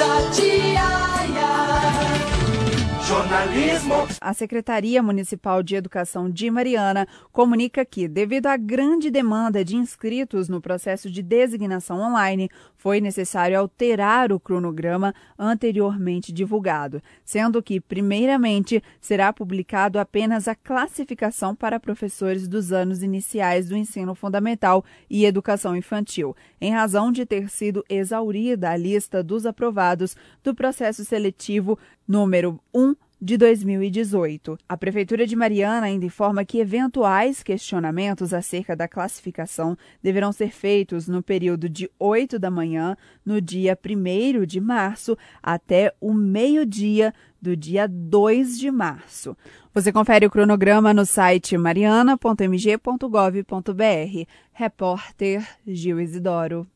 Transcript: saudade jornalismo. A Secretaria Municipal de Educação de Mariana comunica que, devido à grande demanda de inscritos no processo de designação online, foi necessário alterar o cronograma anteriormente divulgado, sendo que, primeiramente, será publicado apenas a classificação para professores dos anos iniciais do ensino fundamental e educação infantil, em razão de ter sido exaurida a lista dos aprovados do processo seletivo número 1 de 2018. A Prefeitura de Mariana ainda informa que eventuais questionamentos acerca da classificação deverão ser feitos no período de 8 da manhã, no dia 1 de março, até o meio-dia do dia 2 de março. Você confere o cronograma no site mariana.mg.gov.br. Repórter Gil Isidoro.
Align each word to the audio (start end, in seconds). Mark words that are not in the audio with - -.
saudade 0.00 0.59
jornalismo. 3.30 3.94
A 4.20 4.34
Secretaria 4.34 5.00
Municipal 5.00 5.62
de 5.62 5.76
Educação 5.76 6.28
de 6.28 6.50
Mariana 6.50 7.06
comunica 7.30 7.84
que, 7.84 8.08
devido 8.08 8.48
à 8.48 8.56
grande 8.56 9.08
demanda 9.08 9.64
de 9.64 9.76
inscritos 9.76 10.48
no 10.48 10.60
processo 10.60 11.08
de 11.08 11.22
designação 11.22 12.00
online, 12.00 12.50
foi 12.76 13.00
necessário 13.00 13.56
alterar 13.56 14.32
o 14.32 14.40
cronograma 14.40 15.14
anteriormente 15.38 16.32
divulgado, 16.32 17.00
sendo 17.24 17.62
que, 17.62 17.80
primeiramente, 17.80 18.82
será 19.00 19.32
publicado 19.32 20.00
apenas 20.00 20.48
a 20.48 20.56
classificação 20.56 21.54
para 21.54 21.78
professores 21.78 22.48
dos 22.48 22.72
anos 22.72 23.00
iniciais 23.00 23.68
do 23.68 23.76
ensino 23.76 24.12
fundamental 24.12 24.84
e 25.08 25.24
educação 25.24 25.76
infantil, 25.76 26.34
em 26.60 26.72
razão 26.72 27.12
de 27.12 27.24
ter 27.24 27.48
sido 27.48 27.84
exaurida 27.88 28.70
a 28.70 28.76
lista 28.76 29.22
dos 29.22 29.46
aprovados 29.46 30.16
do 30.42 30.52
processo 30.52 31.04
seletivo 31.04 31.78
número 32.08 32.58
1 32.74 32.96
de 33.20 33.36
2018. 33.36 34.58
A 34.68 34.76
Prefeitura 34.76 35.26
de 35.26 35.36
Mariana 35.36 35.86
ainda 35.86 36.06
informa 36.06 36.44
que 36.44 36.58
eventuais 36.58 37.42
questionamentos 37.42 38.32
acerca 38.32 38.74
da 38.74 38.88
classificação 38.88 39.76
deverão 40.02 40.32
ser 40.32 40.50
feitos 40.50 41.06
no 41.06 41.22
período 41.22 41.68
de 41.68 41.90
8 41.98 42.38
da 42.38 42.50
manhã, 42.50 42.96
no 43.24 43.40
dia 43.40 43.78
1 43.84 44.46
de 44.46 44.60
março, 44.60 45.16
até 45.42 45.92
o 46.00 46.14
meio-dia 46.14 47.12
do 47.40 47.56
dia 47.56 47.86
2 47.86 48.58
de 48.58 48.70
março. 48.70 49.36
Você 49.74 49.92
confere 49.92 50.26
o 50.26 50.30
cronograma 50.30 50.94
no 50.94 51.04
site 51.04 51.58
mariana.mg.gov.br. 51.58 54.26
Repórter 54.52 55.46
Gil 55.66 56.00
Isidoro. 56.00 56.66